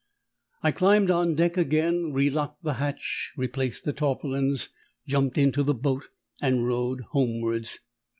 [0.63, 4.69] I climbed on deck again, relocked the hatch, replaced the tarpaulins,
[5.05, 6.07] jumped into the boat
[6.41, 7.81] and rowed homewards.